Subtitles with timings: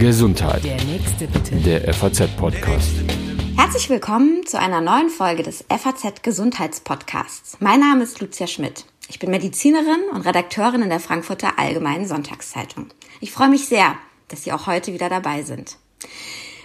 [0.00, 0.64] Gesundheit.
[0.64, 1.54] Der nächste bitte.
[1.56, 2.90] Der FAZ-Podcast.
[3.56, 7.58] Herzlich willkommen zu einer neuen Folge des FAZ Gesundheitspodcasts.
[7.60, 8.86] Mein Name ist Lucia Schmidt.
[9.08, 12.88] Ich bin Medizinerin und Redakteurin in der Frankfurter Allgemeinen Sonntagszeitung.
[13.20, 13.96] Ich freue mich sehr,
[14.26, 15.76] dass Sie auch heute wieder dabei sind.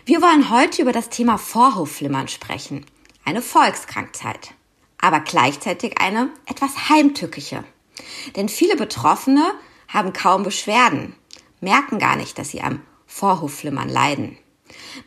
[0.05, 2.88] Wir wollen heute über das Thema Vorhofflimmern sprechen.
[3.23, 4.55] Eine Volkskrankheit.
[5.00, 7.63] Aber gleichzeitig eine etwas heimtückische.
[8.36, 9.52] Denn viele Betroffene
[9.88, 11.16] haben kaum Beschwerden,
[11.62, 14.38] merken gar nicht, dass sie am Vorhofflimmern leiden.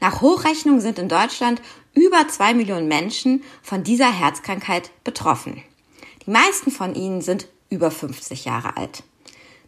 [0.01, 1.61] Nach Hochrechnung sind in Deutschland
[1.95, 5.63] über zwei Millionen Menschen von dieser Herzkrankheit betroffen.
[6.27, 9.03] Die meisten von ihnen sind über 50 Jahre alt.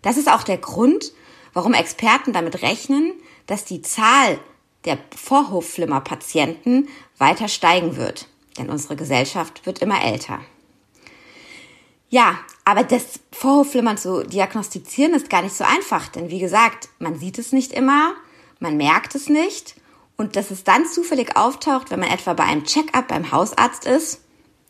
[0.03, 1.13] Das ist auch der Grund,
[1.53, 3.13] warum Experten damit rechnen,
[3.47, 4.39] dass die Zahl
[4.85, 8.29] der Vorhofflimmer-Patienten weiter steigen wird.
[8.59, 10.41] Denn unsere Gesellschaft wird immer älter.
[12.09, 17.19] Ja, aber das Vorhofflimmern zu diagnostizieren ist gar nicht so einfach, denn wie gesagt, man
[17.19, 18.15] sieht es nicht immer,
[18.61, 19.75] man merkt es nicht
[20.17, 24.21] und dass es dann zufällig auftaucht, wenn man etwa bei einem Check-up beim Hausarzt ist,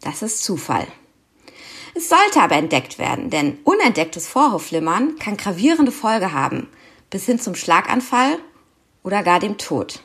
[0.00, 0.86] das ist Zufall.
[1.94, 6.68] Es sollte aber entdeckt werden, denn unentdecktes Vorhofflimmern kann gravierende Folge haben,
[7.11, 8.39] bis hin zum Schlaganfall
[9.02, 10.00] oder gar dem Tod.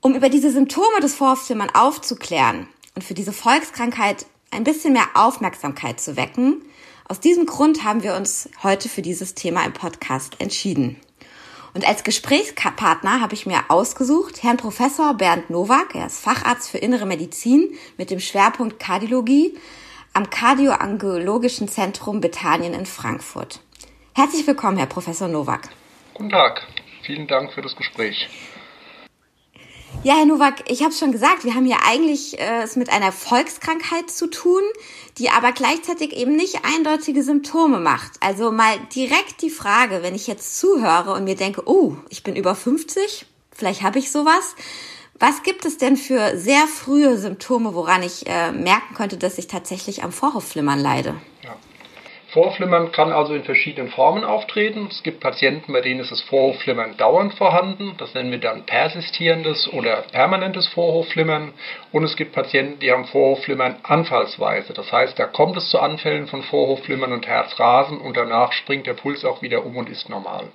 [0.00, 4.26] Um über diese Symptome des Vorhofflimmern aufzuklären und für diese Volkskrankheit
[4.56, 6.62] ein bisschen mehr Aufmerksamkeit zu wecken.
[7.08, 10.96] Aus diesem Grund haben wir uns heute für dieses Thema im Podcast entschieden.
[11.74, 15.94] Und als Gesprächspartner habe ich mir ausgesucht Herrn Professor Bernd Nowak.
[15.94, 17.68] Er ist Facharzt für Innere Medizin
[17.98, 19.54] mit dem Schwerpunkt Kardiologie
[20.14, 23.60] am Kardioangiologischen Zentrum Bethanien in Frankfurt.
[24.14, 25.68] Herzlich willkommen, Herr Professor Nowak.
[26.14, 26.66] Guten Tag.
[27.02, 28.26] Vielen Dank für das Gespräch.
[30.06, 33.10] Ja, Herr Nowak, ich habe schon gesagt, wir haben ja eigentlich äh, es mit einer
[33.10, 34.62] Volkskrankheit zu tun,
[35.18, 38.12] die aber gleichzeitig eben nicht eindeutige Symptome macht.
[38.20, 42.36] Also mal direkt die Frage, wenn ich jetzt zuhöre und mir denke, oh, ich bin
[42.36, 44.54] über 50, vielleicht habe ich sowas.
[45.18, 49.48] Was gibt es denn für sehr frühe Symptome, woran ich äh, merken könnte, dass ich
[49.48, 51.16] tatsächlich am Vorhofflimmern leide?
[51.42, 51.56] Ja.
[52.36, 54.88] Vorhofflimmern kann also in verschiedenen Formen auftreten.
[54.90, 57.94] Es gibt Patienten, bei denen ist das Vorhofflimmern dauernd vorhanden.
[57.96, 61.54] Das nennen wir dann persistierendes oder permanentes Vorhofflimmern.
[61.92, 64.74] Und es gibt Patienten, die haben Vorhofflimmern anfallsweise.
[64.74, 68.92] Das heißt, da kommt es zu Anfällen von Vorhofflimmern und Herzrasen und danach springt der
[68.92, 70.48] Puls auch wieder um und ist normal.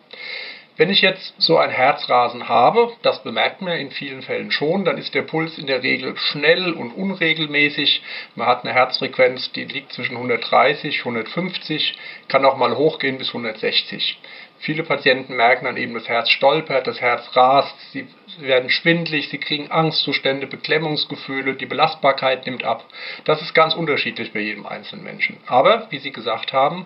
[0.78, 4.98] Wenn ich jetzt so ein Herzrasen habe, das bemerkt man in vielen Fällen schon, dann
[4.98, 8.02] ist der Puls in der Regel schnell und unregelmäßig.
[8.36, 11.98] Man hat eine Herzfrequenz, die liegt zwischen 130, 150,
[12.30, 14.18] kann auch mal hochgehen bis 160.
[14.62, 18.06] Viele Patienten merken dann eben, das Herz stolpert, das Herz rast, sie
[18.40, 22.86] werden schwindlig, sie kriegen Angstzustände, Beklemmungsgefühle, die Belastbarkeit nimmt ab.
[23.26, 25.38] Das ist ganz unterschiedlich bei jedem einzelnen Menschen.
[25.48, 26.86] Aber, wie Sie gesagt haben,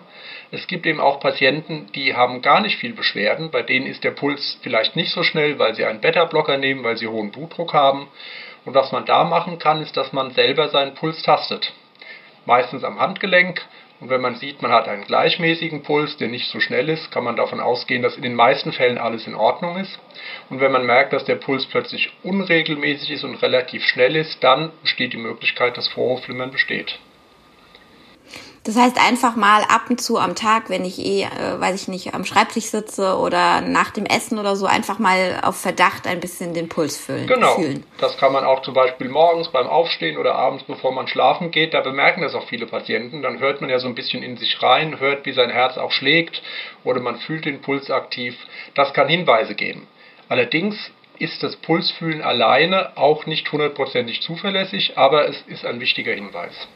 [0.50, 4.12] es gibt eben auch Patienten, die haben gar nicht viel Beschwerden, bei denen ist der
[4.12, 8.08] Puls vielleicht nicht so schnell, weil sie einen Beta-Blocker nehmen, weil sie hohen Blutdruck haben.
[8.64, 11.74] Und was man da machen kann, ist, dass man selber seinen Puls tastet.
[12.46, 13.62] Meistens am Handgelenk
[14.00, 17.24] und wenn man sieht, man hat einen gleichmäßigen Puls, der nicht so schnell ist, kann
[17.24, 19.98] man davon ausgehen, dass in den meisten Fällen alles in Ordnung ist.
[20.50, 24.70] Und wenn man merkt, dass der Puls plötzlich unregelmäßig ist und relativ schnell ist, dann
[24.82, 26.98] besteht die Möglichkeit, dass Vorhofflimmern besteht.
[28.66, 31.86] Das heißt einfach mal ab und zu am Tag, wenn ich eh, äh, weiß ich
[31.86, 36.18] nicht, am Schreibtisch sitze oder nach dem Essen oder so, einfach mal auf Verdacht ein
[36.18, 37.28] bisschen den Puls fühlen.
[37.28, 37.54] Genau.
[37.54, 37.84] Fühlen.
[37.98, 41.74] Das kann man auch zum Beispiel morgens beim Aufstehen oder abends, bevor man schlafen geht.
[41.74, 43.22] Da bemerken das auch viele Patienten.
[43.22, 45.92] Dann hört man ja so ein bisschen in sich rein, hört, wie sein Herz auch
[45.92, 46.42] schlägt
[46.82, 48.34] oder man fühlt den Puls aktiv.
[48.74, 49.86] Das kann Hinweise geben.
[50.28, 50.76] Allerdings
[51.20, 56.66] ist das Pulsfühlen alleine auch nicht hundertprozentig zuverlässig, aber es ist ein wichtiger Hinweis.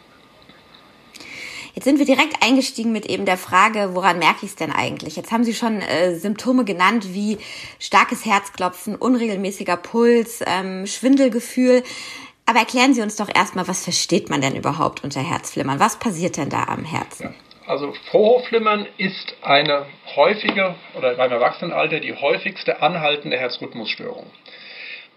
[1.75, 5.17] Jetzt sind wir direkt eingestiegen mit eben der Frage, woran merke ich es denn eigentlich?
[5.17, 7.39] Jetzt haben Sie schon äh, Symptome genannt wie
[7.79, 11.83] starkes Herzklopfen, unregelmäßiger Puls, ähm, Schwindelgefühl.
[12.47, 15.79] Aber erklären Sie uns doch erstmal, was versteht man denn überhaupt unter Herzflimmern?
[15.79, 17.23] Was passiert denn da am Herzen?
[17.25, 17.35] Ja.
[17.71, 24.27] Also Vorhofflimmern ist eine häufige oder beim Erwachsenenalter die häufigste anhaltende Herzrhythmusstörung.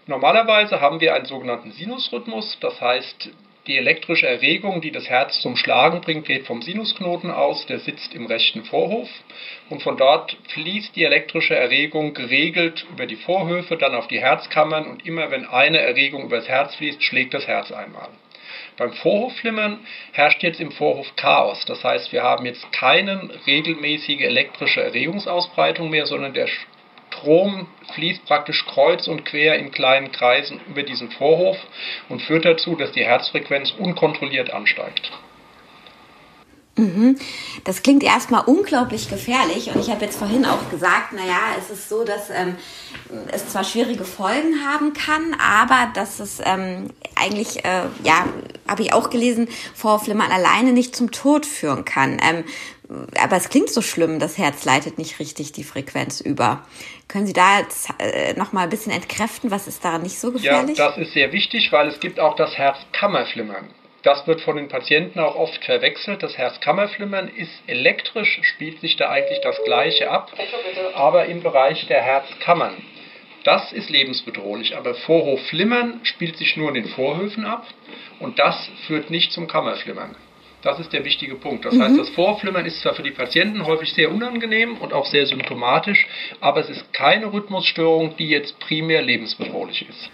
[0.06, 3.30] Normalerweise haben wir einen sogenannten Sinusrhythmus, das heißt
[3.66, 8.14] die elektrische Erregung, die das Herz zum Schlagen bringt, geht vom Sinusknoten aus, der sitzt
[8.14, 9.08] im rechten Vorhof
[9.70, 14.86] und von dort fließt die elektrische Erregung geregelt über die Vorhöfe, dann auf die Herzkammern
[14.86, 18.08] und immer wenn eine Erregung übers Herz fließt, schlägt das Herz einmal.
[18.76, 21.64] Beim Vorhofflimmern herrscht jetzt im Vorhof Chaos.
[21.66, 26.48] Das heißt, wir haben jetzt keine regelmäßige elektrische Erregungsausbreitung mehr, sondern der
[27.14, 31.56] Strom fließt praktisch kreuz und quer in kleinen Kreisen über diesen Vorhof
[32.08, 35.10] und führt dazu, dass die Herzfrequenz unkontrolliert ansteigt.
[36.76, 37.16] Mhm.
[37.62, 41.88] Das klingt erstmal unglaublich gefährlich und ich habe jetzt vorhin auch gesagt, naja, es ist
[41.88, 42.56] so, dass ähm,
[43.30, 48.26] es zwar schwierige Folgen haben kann, aber dass es ähm, eigentlich, äh, ja,
[48.68, 52.18] habe ich auch gelesen, Vorflimmern alleine nicht zum Tod führen kann.
[52.22, 52.44] Ähm,
[53.20, 56.64] aber es klingt so schlimm, das Herz leitet nicht richtig die Frequenz über.
[57.08, 60.32] Können Sie da jetzt äh, noch mal ein bisschen entkräften, was ist daran nicht so
[60.32, 60.78] gefährlich?
[60.78, 63.70] Ja, das ist sehr wichtig, weil es gibt auch das Herzkammerflimmern.
[64.02, 66.22] Das wird von den Patienten auch oft verwechselt.
[66.22, 70.30] Das Herzkammerflimmern ist elektrisch, spielt sich da eigentlich das Gleiche ab,
[70.94, 72.74] aber im Bereich der Herzkammern.
[73.44, 77.66] Das ist lebensbedrohlich, aber Vorhofflimmern spielt sich nur in den Vorhöfen ab
[78.18, 80.16] und das führt nicht zum Kammerflimmern.
[80.62, 81.66] Das ist der wichtige Punkt.
[81.66, 81.82] Das mhm.
[81.82, 86.06] heißt, das Vorflimmern ist zwar für die Patienten häufig sehr unangenehm und auch sehr symptomatisch,
[86.40, 90.10] aber es ist keine Rhythmusstörung, die jetzt primär lebensbedrohlich ist.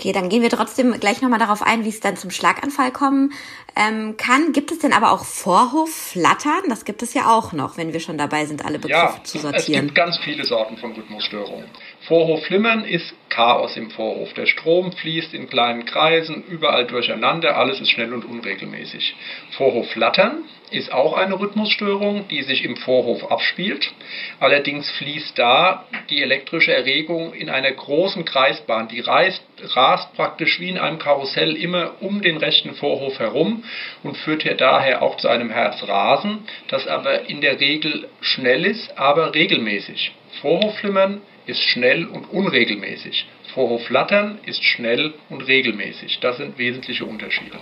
[0.00, 3.34] Okay, dann gehen wir trotzdem gleich nochmal darauf ein, wie es dann zum Schlaganfall kommen
[3.76, 4.54] ähm, kann.
[4.54, 6.70] Gibt es denn aber auch Vorhofflattern?
[6.70, 9.38] Das gibt es ja auch noch, wenn wir schon dabei sind, alle Begriffe ja, zu
[9.38, 9.80] sortieren.
[9.80, 11.66] Es gibt ganz viele Sorten von Rhythmusstörungen.
[12.02, 14.32] Vorhofflimmern ist Chaos im Vorhof.
[14.34, 19.14] Der Strom fließt in kleinen Kreisen, überall durcheinander, alles ist schnell und unregelmäßig.
[19.52, 23.92] Vorhofflattern ist auch eine Rhythmusstörung, die sich im Vorhof abspielt.
[24.40, 28.88] Allerdings fließt da die elektrische Erregung in einer großen Kreisbahn.
[28.88, 29.44] Die reist,
[29.74, 33.62] rast praktisch wie in einem Karussell immer um den rechten Vorhof herum
[34.02, 38.98] und führt hier daher auch zu einem Herzrasen, das aber in der Regel schnell ist,
[38.98, 40.12] aber regelmäßig.
[40.40, 43.26] Vorhofflimmern ist schnell und unregelmäßig.
[43.54, 46.20] Vorhofflattern ist schnell und regelmäßig.
[46.20, 47.58] Das sind wesentliche Unterschiede.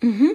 [0.00, 0.34] Mhm.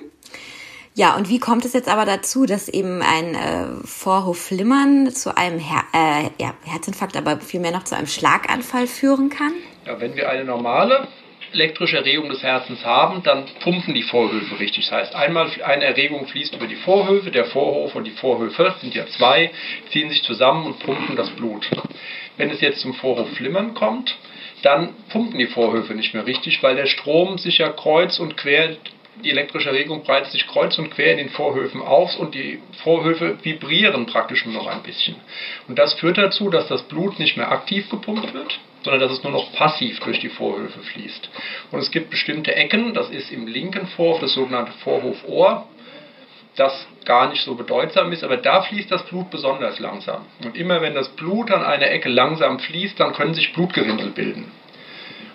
[0.94, 5.60] Ja, und wie kommt es jetzt aber dazu, dass eben ein äh, Vorhofflimmern zu einem
[5.60, 9.54] Her äh, ja, Herzinfarkt, aber vielmehr noch zu einem Schlaganfall führen kann?
[9.86, 11.08] Ja, wenn wir eine normale
[11.54, 14.86] elektrische Erregung des Herzens haben, dann pumpen die Vorhöfe richtig.
[14.86, 18.96] Das heißt, einmal eine Erregung fließt über die Vorhöfe, der Vorhof und die Vorhöfe, sind
[18.96, 19.52] ja zwei,
[19.90, 21.70] ziehen sich zusammen und pumpen das Blut.
[22.38, 24.16] Wenn es jetzt zum Vorhofflimmern kommt,
[24.62, 28.76] dann pumpen die Vorhöfe nicht mehr richtig, weil der Strom sich ja kreuz und quer
[29.24, 33.38] die elektrische Erregung breitet sich kreuz und quer in den Vorhöfen aus und die Vorhöfe
[33.44, 35.16] vibrieren praktisch nur noch ein bisschen.
[35.68, 39.24] Und das führt dazu, dass das Blut nicht mehr aktiv gepumpt wird, sondern dass es
[39.24, 41.30] nur noch passiv durch die Vorhöfe fließt.
[41.72, 45.68] Und es gibt bestimmte Ecken, das ist im linken Vorhof, das sogenannte Vorhofohr,
[46.56, 50.26] das gar nicht so bedeutsam ist, aber da fließt das Blut besonders langsam.
[50.44, 54.52] Und immer wenn das Blut an einer Ecke langsam fließt, dann können sich Blutgerinnsel bilden.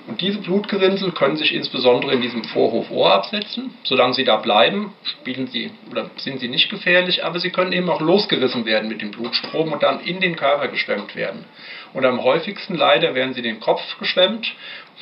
[0.07, 3.73] Und diese Blutgerinnsel können sich insbesondere in diesem Vorhofohr absetzen.
[3.85, 7.89] Solange sie da bleiben, spielen sie oder sind sie nicht gefährlich, aber sie können eben
[7.89, 11.45] auch losgerissen werden mit dem Blutstrom und dann in den Körper geschwemmt werden.
[11.93, 14.53] Und am häufigsten leider werden sie den Kopf geschwemmt,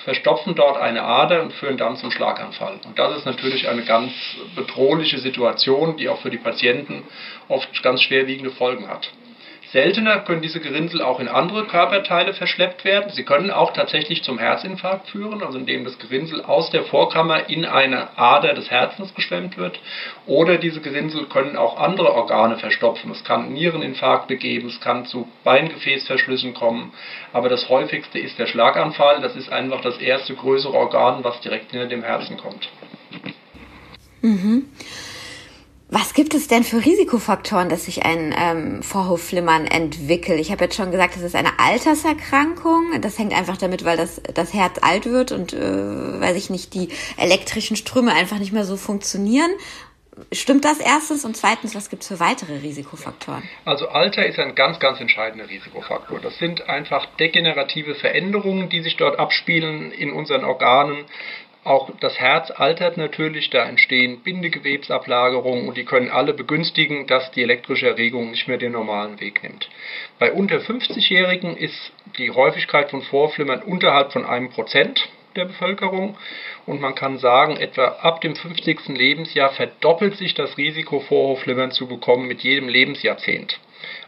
[0.05, 2.81] verstopfen dort eine Ader und führen dann zum Schlaganfall.
[2.85, 4.12] Und das ist natürlich eine ganz
[4.55, 7.05] bedrohliche Situation, die auch für die Patienten
[7.49, 9.11] oft ganz schwerwiegende Folgen hat.
[9.72, 13.12] Seltener können diese Gerinnsel auch in andere Körperteile verschleppt werden.
[13.12, 17.64] Sie können auch tatsächlich zum Herzinfarkt führen, also indem das Gerinnsel aus der Vorkammer in
[17.64, 19.78] eine Ader des Herzens geschwemmt wird.
[20.26, 23.12] Oder diese Gerinnsel können auch andere Organe verstopfen.
[23.12, 26.93] Es kann Niereninfarkte geben, es kann zu Beingefäßverschlüssen kommen.
[27.32, 29.20] Aber das häufigste ist der Schlaganfall.
[29.20, 32.69] Das ist einfach das erste größere Organ, was direkt hinter dem Herzen kommt.
[34.23, 34.64] Mhm.
[35.92, 40.38] Was gibt es denn für Risikofaktoren, dass sich ein ähm, Vorhofflimmern entwickelt?
[40.38, 43.00] Ich habe jetzt schon gesagt, es ist eine Alterserkrankung.
[43.00, 46.75] Das hängt einfach damit, weil das, das Herz alt wird und, äh, weiß ich nicht,
[46.75, 49.50] die elektrischen Ströme einfach nicht mehr so funktionieren.
[50.30, 51.25] Stimmt das erstens?
[51.25, 53.42] Und zweitens, was gibt es für weitere Risikofaktoren?
[53.64, 56.20] Also Alter ist ein ganz, ganz entscheidender Risikofaktor.
[56.20, 61.06] Das sind einfach degenerative Veränderungen, die sich dort abspielen in unseren Organen.
[61.62, 67.43] Auch das Herz altert natürlich, da entstehen Bindegewebsablagerungen und die können alle begünstigen, dass die
[67.43, 69.69] elektrische Erregung nicht mehr den normalen Weg nimmt.
[70.19, 76.17] Bei unter 50-Jährigen ist die Häufigkeit von Vorflimmern unterhalb von einem Prozent der Bevölkerung
[76.64, 78.88] und man kann sagen, etwa ab dem 50.
[78.88, 83.61] Lebensjahr verdoppelt sich das Risiko, Vorhofflimmern zu bekommen mit jedem Lebensjahrzehnt.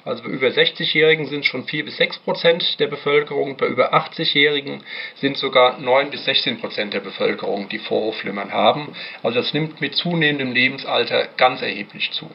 [0.04, 4.82] Also bei über 60-Jährigen sind schon 4 bis 6 Prozent der Bevölkerung, bei über 80-Jährigen
[5.16, 8.94] sind sogar 9 bis 16 Prozent der Bevölkerung, die Vorhofflimmern haben.
[9.22, 12.30] Also das nimmt mit zunehmendem Lebensalter ganz erheblich zu.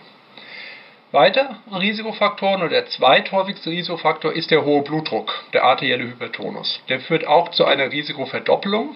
[1.14, 6.82] Weiter Risikofaktoren oder der zweithäufigste Risikofaktor ist der hohe Blutdruck, der arterielle Hypertonus.
[6.90, 8.94] Der führt auch zu einer Risikoverdoppelung,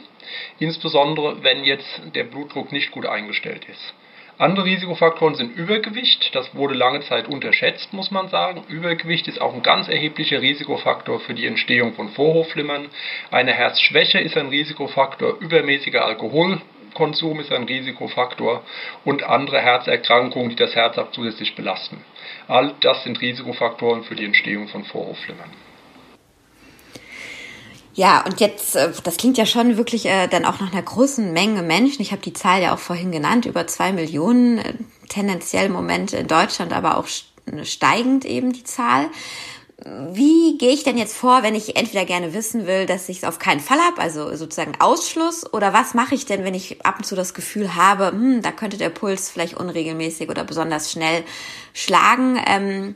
[0.60, 3.94] insbesondere wenn jetzt der Blutdruck nicht gut eingestellt ist.
[4.38, 6.34] Andere Risikofaktoren sind Übergewicht.
[6.34, 8.64] Das wurde lange Zeit unterschätzt, muss man sagen.
[8.68, 12.88] Übergewicht ist auch ein ganz erheblicher Risikofaktor für die Entstehung von Vorhofflimmern.
[13.30, 15.40] Eine Herzschwäche ist ein Risikofaktor.
[15.40, 18.64] Übermäßiger Alkoholkonsum ist ein Risikofaktor
[19.06, 22.04] und andere Herzerkrankungen, die das Herz auch zusätzlich belasten.
[22.48, 25.52] All das sind Risikofaktoren für die Entstehung von Vorhofflimmern.
[27.94, 31.34] Ja, und jetzt, äh, das klingt ja schon wirklich äh, dann auch nach einer großen
[31.34, 32.02] Menge Menschen.
[32.02, 34.74] Ich habe die Zahl ja auch vorhin genannt, über zwei Millionen, äh,
[35.10, 37.08] tendenziell im Moment in Deutschland, aber auch
[37.64, 39.08] steigend eben die Zahl
[39.86, 43.24] wie gehe ich denn jetzt vor, wenn ich entweder gerne wissen will, dass ich es
[43.24, 46.98] auf keinen Fall habe, also sozusagen Ausschluss, oder was mache ich denn, wenn ich ab
[46.98, 51.24] und zu das Gefühl habe, hm, da könnte der Puls vielleicht unregelmäßig oder besonders schnell
[51.74, 52.96] schlagen, ähm,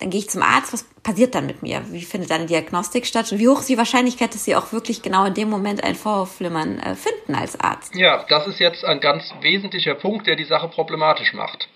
[0.00, 1.82] dann gehe ich zum Arzt, was passiert dann mit mir?
[1.90, 4.72] Wie findet dann die Diagnostik statt und wie hoch ist die Wahrscheinlichkeit, dass Sie auch
[4.72, 7.94] wirklich genau in dem Moment ein Vorhofflimmern äh, finden als Arzt?
[7.94, 11.68] Ja, das ist jetzt ein ganz wesentlicher Punkt, der die Sache problematisch macht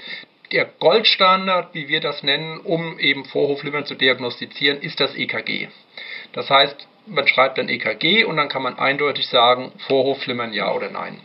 [0.53, 5.69] der Goldstandard, wie wir das nennen, um eben Vorhofflimmern zu diagnostizieren, ist das EKG.
[6.33, 10.91] Das heißt, man schreibt ein EKG und dann kann man eindeutig sagen, Vorhofflimmern ja oder
[10.91, 11.21] nein.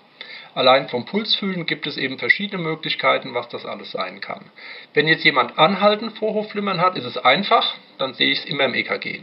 [0.53, 4.51] Allein vom Pulsfühlen gibt es eben verschiedene Möglichkeiten, was das alles sein kann.
[4.93, 8.74] Wenn jetzt jemand anhaltend Vorhofflimmern hat, ist es einfach, dann sehe ich es immer im
[8.74, 9.22] EKG.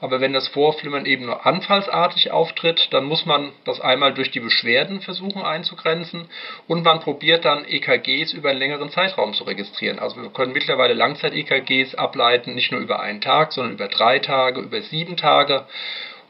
[0.00, 4.40] Aber wenn das Vorhofflimmern eben nur anfallsartig auftritt, dann muss man das einmal durch die
[4.40, 6.28] Beschwerden versuchen einzugrenzen
[6.66, 9.98] und man probiert dann EKGs über einen längeren Zeitraum zu registrieren.
[9.98, 14.60] Also wir können mittlerweile Langzeit-EKGs ableiten, nicht nur über einen Tag, sondern über drei Tage,
[14.60, 15.66] über sieben Tage.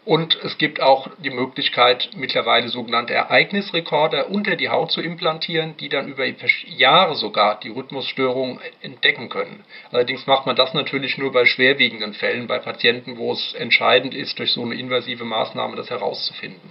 [0.05, 5.91] Und es gibt auch die Möglichkeit, mittlerweile sogenannte Ereignisrekorder unter die Haut zu implantieren, die
[5.91, 6.25] dann über
[6.67, 9.63] Jahre sogar die Rhythmusstörungen entdecken können.
[9.93, 14.39] Allerdings macht man das natürlich nur bei schwerwiegenden Fällen, bei Patienten, wo es entscheidend ist,
[14.39, 16.71] durch so eine invasive Maßnahme das herauszufinden.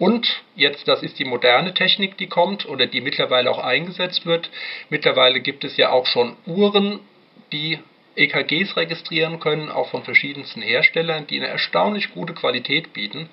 [0.00, 4.50] Und jetzt, das ist die moderne Technik, die kommt oder die mittlerweile auch eingesetzt wird.
[4.88, 7.00] Mittlerweile gibt es ja auch schon Uhren,
[7.52, 7.78] die
[8.16, 13.28] EKGs registrieren können, auch von verschiedensten Herstellern, die eine erstaunlich gute Qualität bieten,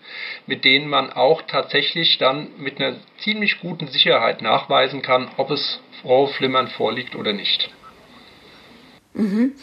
[0.46, 5.82] mit denen man auch tatsächlich dann mit einer ziemlich guten Sicherheit nachweisen kann, ob es
[6.02, 7.70] Vorhofflimmern vorliegt oder nicht.
[9.18, 9.54] Mhm.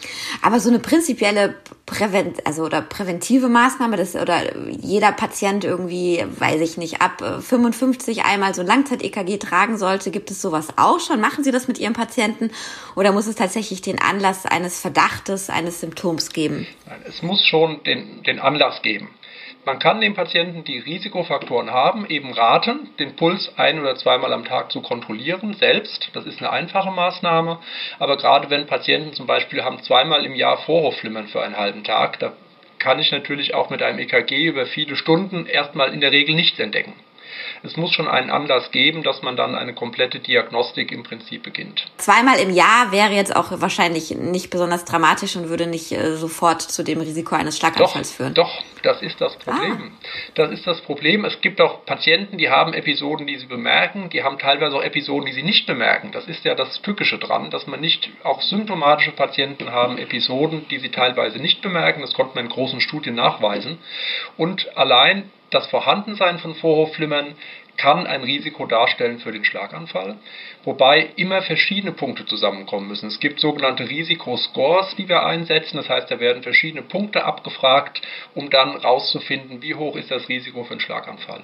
[0.41, 6.59] Aber so eine prinzipielle Prävent also oder präventive Maßnahme, dass oder jeder Patient irgendwie, weiß
[6.59, 11.21] ich nicht, ab 55 einmal so ein Langzeit-EKG tragen sollte, gibt es sowas auch schon?
[11.21, 12.51] Machen Sie das mit Ihren Patienten
[12.95, 16.67] oder muss es tatsächlich den Anlass eines Verdachtes, eines Symptoms geben?
[17.07, 19.09] Es muss schon den, den Anlass geben.
[19.65, 24.45] Man kann den Patienten, die Risikofaktoren haben, eben raten, den Puls ein- oder zweimal am
[24.45, 26.09] Tag zu kontrollieren, selbst.
[26.13, 27.59] Das ist eine einfache Maßnahme.
[27.97, 32.19] Aber gerade wenn Patienten zum Beispiel haben zweimal im Jahr Vorhofflimmern für einen halben Tag,
[32.19, 32.33] da
[32.77, 36.59] kann ich natürlich auch mit einem EKG über viele Stunden erstmal in der Regel nichts
[36.59, 36.93] entdecken
[37.63, 41.85] es muss schon einen Anlass geben, dass man dann eine komplette Diagnostik im Prinzip beginnt.
[41.97, 46.61] Zweimal im Jahr wäre jetzt auch wahrscheinlich nicht besonders dramatisch und würde nicht äh, sofort
[46.61, 48.33] zu dem Risiko eines Schlaganfalls doch, führen.
[48.33, 49.93] Doch, das ist das Problem.
[49.93, 50.07] Ah.
[50.35, 51.25] Das ist das Problem.
[51.25, 55.25] Es gibt auch Patienten, die haben Episoden, die sie bemerken, die haben teilweise auch Episoden,
[55.25, 56.11] die sie nicht bemerken.
[56.11, 60.79] Das ist ja das Tückische dran, dass man nicht, auch symptomatische Patienten haben Episoden, die
[60.79, 62.01] sie teilweise nicht bemerken.
[62.01, 63.79] Das konnte man in großen Studien nachweisen.
[64.37, 67.35] Und allein das Vorhandensein von Vorhofflimmern
[67.77, 70.17] kann ein Risiko darstellen für den Schlaganfall,
[70.63, 73.07] wobei immer verschiedene Punkte zusammenkommen müssen.
[73.07, 78.01] Es gibt sogenannte Risikoscores, die wir einsetzen, das heißt, da werden verschiedene Punkte abgefragt,
[78.33, 81.41] um dann herauszufinden, wie hoch ist das Risiko für einen Schlaganfall.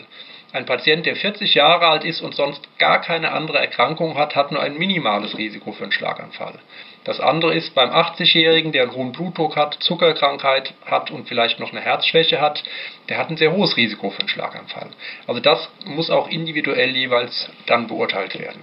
[0.53, 4.51] Ein Patient, der 40 Jahre alt ist und sonst gar keine andere Erkrankung hat, hat
[4.51, 6.60] nur ein minimales Risiko für einen Schlaganfall.
[7.05, 11.72] Das andere ist beim 80-Jährigen, der einen hohen Blutdruck hat, Zuckerkrankheit hat und vielleicht noch
[11.72, 12.63] eine Herzschwäche hat,
[13.08, 14.89] der hat ein sehr hohes Risiko für einen Schlaganfall.
[15.25, 18.62] Also das muss auch individuell jeweils dann beurteilt werden.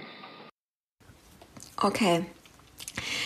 [1.81, 2.23] Okay.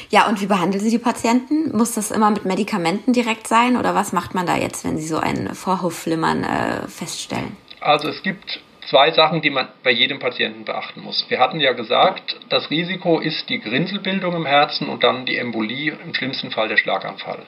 [0.09, 1.75] Ja, und wie behandeln Sie die Patienten?
[1.75, 5.07] Muss das immer mit Medikamenten direkt sein oder was macht man da jetzt, wenn Sie
[5.07, 7.57] so ein Vorhofflimmern äh, feststellen?
[7.83, 11.25] Also es gibt zwei Sachen, die man bei jedem Patienten beachten muss.
[11.29, 15.97] Wir hatten ja gesagt, das Risiko ist die Grinselbildung im Herzen und dann die Embolie,
[16.03, 17.45] im schlimmsten Fall der Schlaganfall.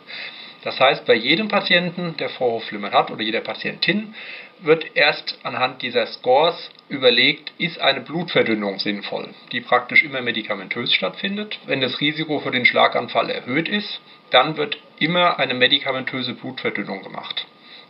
[0.63, 4.13] Das heißt, bei jedem Patienten, der Vorhofflimmern hat oder jeder Patientin,
[4.59, 11.59] wird erst anhand dieser Scores überlegt, ist eine Blutverdünnung sinnvoll, die praktisch immer medikamentös stattfindet.
[11.65, 14.01] Wenn das Risiko für den Schlaganfall erhöht ist,
[14.31, 17.45] dann wird immer eine medikamentöse Blutverdünnung gemacht.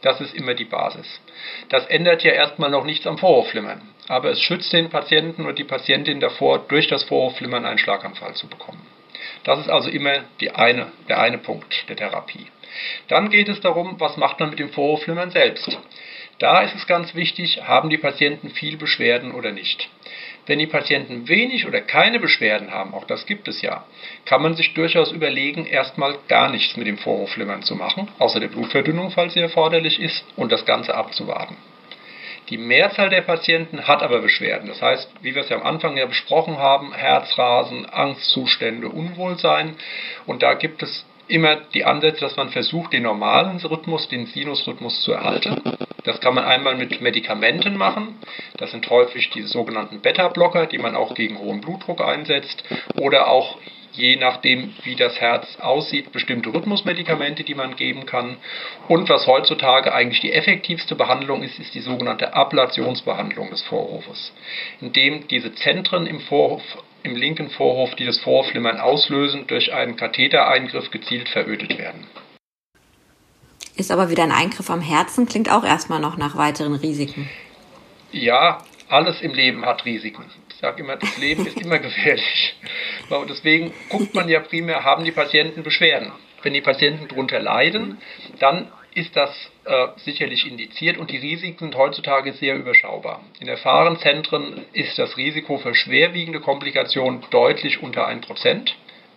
[0.06, 1.20] Das ist immer die Basis.
[1.70, 5.64] Das ändert ja erstmal noch nichts am Vorhofflimmern, aber es schützt den Patienten und die
[5.64, 8.86] Patientin davor, durch das Vorhofflimmern einen Schlaganfall zu bekommen.
[9.46, 10.20] Das ist also immer
[10.54, 12.46] eine, der eine Punkt der Therapie.
[13.08, 15.76] Dann geht es darum, was macht man mit dem Vorhofflimmern selbst.
[16.38, 19.90] Da ist es ganz wichtig, haben die Patienten viel Beschwerden oder nicht.
[20.48, 23.84] Wenn die Patienten wenig oder keine Beschwerden haben, auch das gibt es ja,
[24.26, 28.50] kann man sich durchaus überlegen, erstmal gar nichts mit dem Vorhofflimmern zu machen, außer der
[28.50, 31.58] Blutverdünnung, falls sie erforderlich ist, und das Ganze abzuwarten.
[32.50, 34.68] Die Mehrzahl der Patienten hat aber Beschwerden.
[34.68, 39.76] Das heißt, wie wir es ja am Anfang ja besprochen haben, Herzrasen, Angstzustände, Unwohlsein.
[40.28, 45.02] Und da gibt es immer die Ansätze, dass man versucht, den normalen Rhythmus, den Sinusrhythmus
[45.04, 45.62] zu erhalten.
[46.04, 48.20] Das kann man einmal mit Medikamenten machen.
[48.58, 52.64] Das sind häufig die sogenannten Beta-Blocker, die man auch gegen hohen Blutdruck einsetzt.
[52.96, 53.58] Oder auch
[53.98, 58.38] je nachdem, wie das Herz aussieht, bestimmte Rhythmusmedikamente, die man geben kann.
[58.88, 64.34] Und was heutzutage eigentlich die effektivste Behandlung ist, ist die sogenannte Ablationsbehandlung des Vorhofes,
[64.82, 66.64] indem diese Zentren im Vorhof
[67.06, 72.08] im linken Vorhof, die das Vorhofflimmern auslösen, durch einen Kathetereingriff gezielt verödet werden.
[73.78, 77.30] Ist aber wieder ein Eingriff am Herzen, klingt auch erstmal noch nach weiteren Risiken.
[78.12, 78.60] Ja,
[78.90, 80.26] alles im Leben hat Risiken.
[80.50, 82.56] Ich sage immer, das Leben ist immer gefährlich.
[83.10, 86.12] Und deswegen guckt man ja primär, haben die Patienten Beschwerden.
[86.42, 87.98] Wenn die Patienten darunter leiden,
[88.40, 89.30] dann ist das
[89.66, 93.22] äh, sicherlich indiziert und die Risiken sind heutzutage sehr überschaubar.
[93.40, 98.72] In erfahrenen Zentren ist das Risiko für schwerwiegende Komplikationen deutlich unter 1%.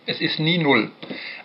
[0.05, 0.91] Es ist nie null.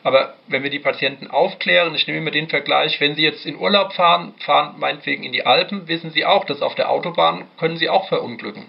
[0.04, 3.56] Aber wenn wir die Patienten aufklären, ich nehme immer den Vergleich, wenn Sie jetzt in
[3.56, 7.78] Urlaub fahren, fahren meinetwegen in die Alpen, wissen Sie auch, dass auf der Autobahn können
[7.78, 8.66] Sie auch verunglücken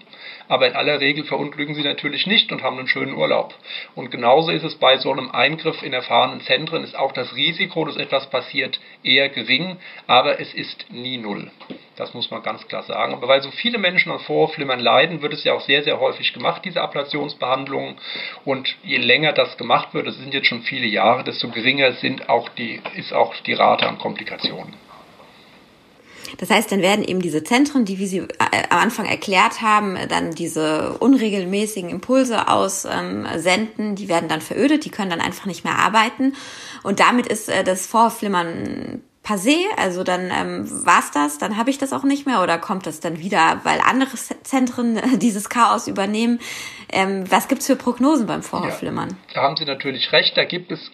[0.48, 3.54] aber in aller Regel verunglücken sie natürlich nicht und haben einen schönen Urlaub.
[3.94, 7.84] Und genauso ist es bei so einem Eingriff in erfahrenen Zentren, ist auch das Risiko,
[7.84, 9.76] dass etwas passiert, eher gering,
[10.06, 11.50] aber es ist nie null.
[11.96, 13.14] Das muss man ganz klar sagen.
[13.14, 16.34] Aber weil so viele Menschen an Vorhofflimmern leiden, wird es ja auch sehr, sehr häufig
[16.34, 17.96] gemacht, diese Ablationsbehandlungen.
[18.44, 22.28] Und je länger das gemacht wird, das sind jetzt schon viele Jahre, desto geringer sind
[22.28, 24.74] auch die, ist auch die Rate an Komplikationen.
[26.38, 28.26] Das heißt, dann werden eben diese Zentren, die, wie Sie äh,
[28.70, 35.10] am Anfang erklärt haben, dann diese unregelmäßigen Impulse aussenden, die werden dann verödet, die können
[35.10, 36.34] dann einfach nicht mehr arbeiten.
[36.82, 41.78] Und damit ist äh, das Vorflimmern passé, also dann ähm, war's das, dann habe ich
[41.78, 45.88] das auch nicht mehr oder kommt das dann wieder, weil andere Zentren äh, dieses Chaos
[45.88, 46.38] übernehmen.
[46.92, 49.10] Ähm, was gibt's für Prognosen beim Vorhofflimmern?
[49.10, 50.92] Ja, da haben Sie natürlich recht, da gibt es,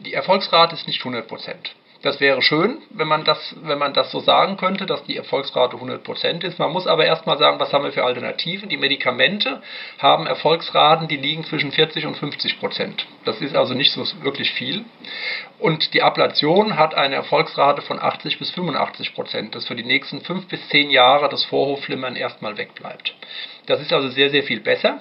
[0.00, 1.74] die Erfolgsrate ist nicht 100 Prozent.
[2.02, 5.76] Das wäre schön, wenn man das, wenn man das so sagen könnte, dass die Erfolgsrate
[5.76, 6.58] 100% ist.
[6.58, 8.70] Man muss aber erstmal sagen, was haben wir für Alternativen?
[8.70, 9.60] Die Medikamente
[9.98, 13.04] haben Erfolgsraten, die liegen zwischen 40 und 50%.
[13.26, 14.86] Das ist also nicht so wirklich viel.
[15.58, 20.48] Und die Ablation hat eine Erfolgsrate von 80 bis 85%, dass für die nächsten 5
[20.48, 23.14] bis 10 Jahre das Vorhofflimmern erstmal wegbleibt.
[23.66, 25.00] Das ist also sehr, sehr viel besser.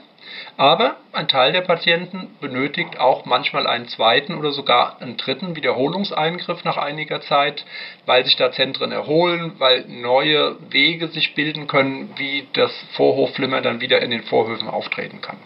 [0.57, 6.63] Aber ein Teil der Patienten benötigt auch manchmal einen zweiten oder sogar einen dritten Wiederholungseingriff
[6.63, 7.65] nach einiger Zeit,
[8.05, 13.81] weil sich da Zentren erholen, weil neue Wege sich bilden können, wie das Vorhofflimmer dann
[13.81, 15.37] wieder in den Vorhöfen auftreten kann.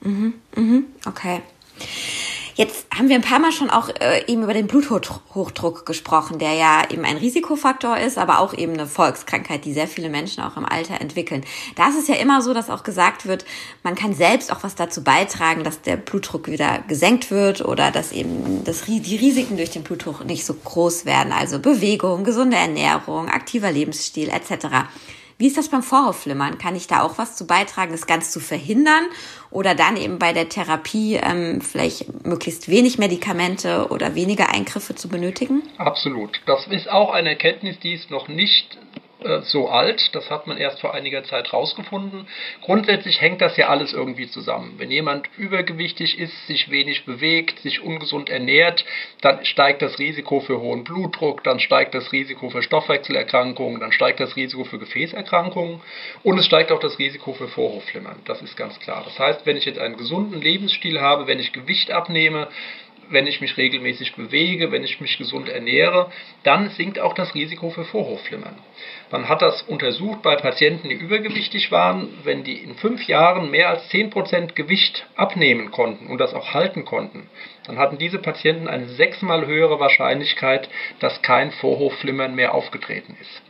[0.00, 1.42] Mhm, mhm, okay.
[2.58, 6.54] Jetzt haben wir ein paar Mal schon auch äh, eben über den Bluthochdruck gesprochen, der
[6.54, 10.56] ja eben ein Risikofaktor ist, aber auch eben eine Volkskrankheit, die sehr viele Menschen auch
[10.56, 11.44] im Alter entwickeln.
[11.76, 13.44] Da ist es ja immer so, dass auch gesagt wird,
[13.84, 18.10] man kann selbst auch was dazu beitragen, dass der Blutdruck wieder gesenkt wird oder dass
[18.10, 21.32] eben das, die Risiken durch den Blutdruck nicht so groß werden.
[21.32, 24.88] Also Bewegung, gesunde Ernährung, aktiver Lebensstil etc.
[25.38, 26.58] Wie ist das beim Vorhofflimmern?
[26.58, 29.04] Kann ich da auch was zu beitragen, das ganz zu verhindern?
[29.52, 35.08] Oder dann eben bei der Therapie ähm, vielleicht möglichst wenig Medikamente oder weniger Eingriffe zu
[35.08, 35.62] benötigen?
[35.78, 36.40] Absolut.
[36.46, 38.78] Das ist auch eine Erkenntnis, die ist noch nicht
[39.20, 40.14] äh, so alt.
[40.14, 42.28] Das hat man erst vor einiger Zeit rausgefunden.
[42.62, 44.74] Grundsätzlich hängt das ja alles irgendwie zusammen.
[44.78, 48.84] Wenn jemand übergewichtig ist, sich wenig bewegt, sich ungesund ernährt,
[49.20, 54.20] dann steigt das Risiko für hohen Blutdruck, dann steigt das Risiko für Stoffwechselerkrankungen, dann steigt
[54.20, 55.80] das Risiko für Gefäßerkrankungen
[56.22, 58.20] und es steigt auch das Risiko für Vorhofflimmern.
[58.24, 59.02] Das ist ganz klar.
[59.04, 62.48] Das heißt, wenn ich jetzt einen gesunden Lebensstil habe, wenn ich Gewicht abnehme,
[63.10, 66.10] wenn ich mich regelmäßig bewege, wenn ich mich gesund ernähre,
[66.42, 68.56] dann sinkt auch das Risiko für Vorhofflimmern.
[69.10, 72.08] Man hat das untersucht bei Patienten, die übergewichtig waren.
[72.24, 76.84] Wenn die in fünf Jahren mehr als 10% Gewicht abnehmen konnten und das auch halten
[76.84, 77.28] konnten,
[77.66, 80.68] dann hatten diese Patienten eine sechsmal höhere Wahrscheinlichkeit,
[81.00, 83.42] dass kein Vorhofflimmern mehr aufgetreten ist.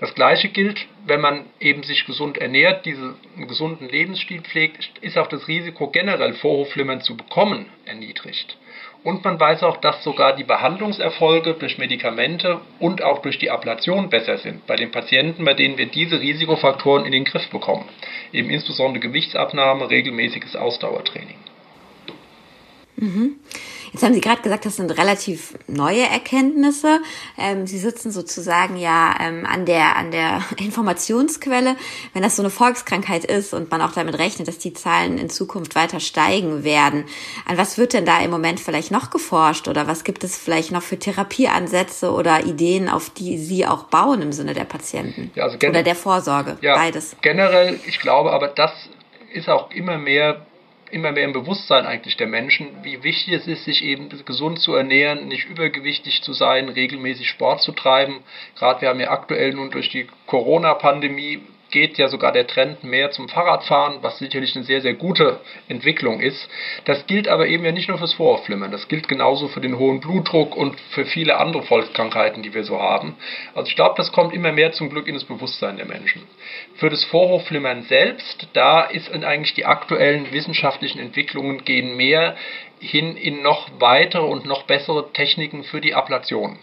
[0.00, 5.26] Das gleiche gilt, wenn man eben sich gesund ernährt, diesen gesunden Lebensstil pflegt, ist auch
[5.26, 8.56] das Risiko generell Vorhofflimmern zu bekommen erniedrigt.
[9.02, 14.10] Und man weiß auch, dass sogar die Behandlungserfolge durch Medikamente und auch durch die Ablation
[14.10, 17.88] besser sind bei den Patienten, bei denen wir diese Risikofaktoren in den Griff bekommen.
[18.32, 21.38] Eben insbesondere Gewichtsabnahme, regelmäßiges Ausdauertraining.
[22.96, 23.36] Mhm.
[24.00, 27.02] Jetzt haben Sie gerade gesagt, das sind relativ neue Erkenntnisse.
[27.36, 31.76] Ähm, Sie sitzen sozusagen ja ähm, an der an der Informationsquelle.
[32.14, 35.28] Wenn das so eine Volkskrankheit ist und man auch damit rechnet, dass die Zahlen in
[35.28, 37.04] Zukunft weiter steigen werden,
[37.44, 40.72] an was wird denn da im Moment vielleicht noch geforscht oder was gibt es vielleicht
[40.72, 45.44] noch für Therapieansätze oder Ideen, auf die Sie auch bauen im Sinne der Patienten ja,
[45.44, 46.56] also oder der Vorsorge?
[46.62, 47.16] Ja, beides.
[47.20, 48.72] Generell, ich glaube, aber das
[49.34, 50.46] ist auch immer mehr
[50.90, 54.74] immer mehr im Bewusstsein eigentlich der Menschen, wie wichtig es ist, sich eben gesund zu
[54.74, 58.20] ernähren, nicht übergewichtig zu sein, regelmäßig Sport zu treiben.
[58.56, 63.10] Gerade wir haben ja aktuell nun durch die Corona-Pandemie geht ja sogar der Trend mehr
[63.10, 66.48] zum Fahrradfahren, was sicherlich eine sehr, sehr gute Entwicklung ist.
[66.84, 70.00] Das gilt aber eben ja nicht nur fürs Vorhofflimmern, das gilt genauso für den hohen
[70.00, 73.16] Blutdruck und für viele andere Volkskrankheiten, die wir so haben.
[73.54, 76.22] Also ich glaube, das kommt immer mehr zum Glück in das Bewusstsein der Menschen.
[76.76, 82.36] Für das Vorhofflimmern selbst, da ist eigentlich die aktuellen wissenschaftlichen Entwicklungen gehen mehr
[82.80, 86.58] hin in noch weitere und noch bessere Techniken für die Ablation.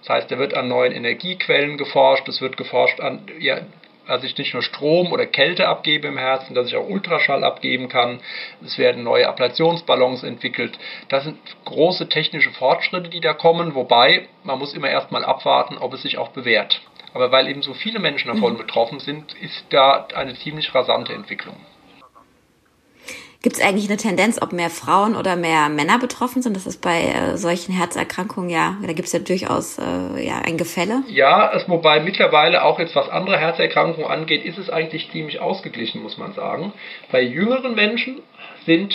[0.00, 3.60] Das heißt, da wird an neuen Energiequellen geforscht, es wird geforscht an ja,
[4.06, 7.88] dass ich nicht nur Strom oder Kälte abgebe im Herzen, dass ich auch Ultraschall abgeben
[7.88, 8.20] kann.
[8.64, 10.78] Es werden neue Ablationsballons entwickelt.
[11.08, 15.94] Das sind große technische Fortschritte, die da kommen, wobei man muss immer erstmal abwarten, ob
[15.94, 16.80] es sich auch bewährt.
[17.14, 18.58] Aber weil eben so viele Menschen davon mhm.
[18.58, 21.56] betroffen sind, ist da eine ziemlich rasante Entwicklung.
[23.42, 26.54] Gibt es eigentlich eine Tendenz, ob mehr Frauen oder mehr Männer betroffen sind?
[26.54, 30.56] Das ist bei äh, solchen Herzerkrankungen ja, da gibt es ja durchaus äh, ja, ein
[30.56, 31.02] Gefälle.
[31.08, 36.02] Ja, es, wobei mittlerweile auch jetzt was andere Herzerkrankungen angeht, ist es eigentlich ziemlich ausgeglichen,
[36.02, 36.72] muss man sagen.
[37.10, 38.20] Bei jüngeren Menschen
[38.64, 38.94] sind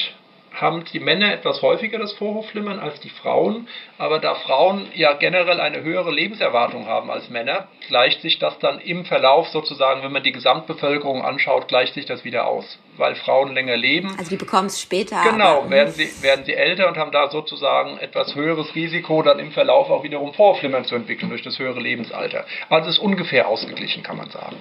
[0.61, 3.67] haben die Männer etwas häufiger das Vorhofflimmern als die Frauen.
[3.97, 8.79] Aber da Frauen ja generell eine höhere Lebenserwartung haben als Männer, gleicht sich das dann
[8.79, 12.79] im Verlauf sozusagen, wenn man die Gesamtbevölkerung anschaut, gleicht sich das wieder aus.
[12.97, 14.15] Weil Frauen länger leben.
[14.17, 15.21] Also die bekommen es später.
[15.23, 19.51] Genau, werden sie, werden sie älter und haben da sozusagen etwas höheres Risiko, dann im
[19.51, 22.45] Verlauf auch wiederum Vorhofflimmern zu entwickeln durch das höhere Lebensalter.
[22.69, 24.57] Also es ist ungefähr ausgeglichen, kann man sagen.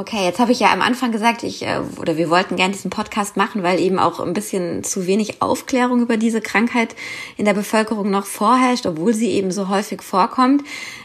[0.00, 2.88] Okay, jetzt habe ich ja am Anfang gesagt, ich äh, oder wir wollten gerne diesen
[2.88, 6.96] Podcast machen, weil eben auch ein bisschen zu wenig Aufklärung über diese Krankheit
[7.36, 10.64] in der Bevölkerung noch vorherrscht, obwohl sie eben so häufig vorkommt.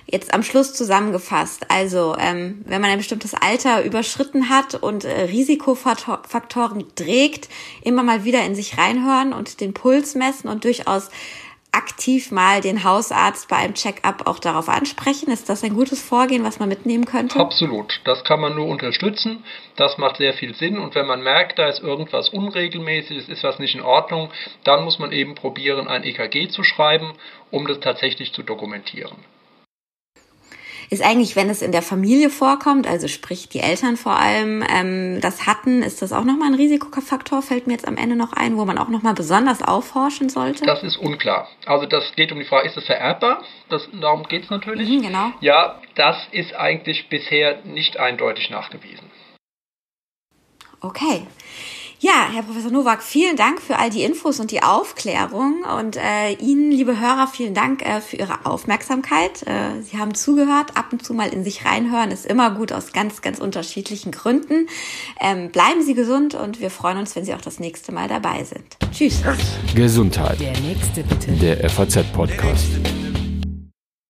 [0.10, 1.70] Jetzt am Schluss zusammengefasst.
[1.70, 7.50] Also, ähm, wenn man ein bestimmtes Alter überschritten hat und äh, Risikofaktoren trägt,
[7.82, 11.10] immer mal wieder in sich reinhören und den Puls messen und durchaus
[11.76, 15.32] aktiv mal den Hausarzt bei einem Check-up auch darauf ansprechen?
[15.32, 17.40] Ist das ein gutes Vorgehen, was man mitnehmen könnte?
[17.40, 18.02] Absolut.
[18.06, 19.44] Das kann man nur unterstützen.
[19.76, 20.78] Das macht sehr viel Sinn.
[20.78, 24.30] Und wenn man merkt, da ist irgendwas unregelmäßig, ist was nicht in Ordnung,
[24.64, 27.14] dann muss man eben probieren, ein EKG zu schreiben,
[27.52, 29.18] um das tatsächlich zu dokumentieren
[30.90, 35.20] ist eigentlich, wenn es in der Familie vorkommt, also sprich die Eltern vor allem ähm,
[35.22, 38.58] das hatten, ist das auch nochmal ein Risikofaktor, fällt mir jetzt am Ende noch ein,
[38.58, 40.66] wo man auch nochmal besonders aufforschen sollte?
[40.66, 41.48] Das ist unklar.
[41.66, 43.44] Also das geht um die Frage, ist es vererbbar?
[43.70, 44.90] Das, darum geht es natürlich.
[44.90, 45.32] Mhm, genau.
[45.42, 49.12] Ja, das ist eigentlich bisher nicht eindeutig nachgewiesen.
[50.82, 51.26] Okay.
[52.06, 56.34] Ja, Herr Professor Nowak, vielen Dank für all die Infos und die Aufklärung und äh,
[56.34, 59.42] Ihnen, liebe Hörer, vielen Dank äh, für Ihre Aufmerksamkeit.
[59.48, 62.94] Äh, Sie haben zugehört, ab und zu mal in sich reinhören ist immer gut aus
[62.94, 64.68] ganz, ganz unterschiedlichen Gründen.
[65.20, 68.44] Ähm, bleiben Sie gesund und wir freuen uns, wenn Sie auch das nächste Mal dabei
[68.44, 68.78] sind.
[68.92, 69.24] Tschüss.
[69.74, 70.40] Gesundheit.
[70.40, 71.32] Der nächste bitte.
[71.32, 73.05] Der FAZ-Podcast.